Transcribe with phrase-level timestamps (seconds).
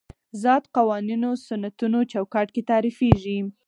[0.43, 3.39] ذات قوانینو سنتونو چوکاټ کې تعریفېږي.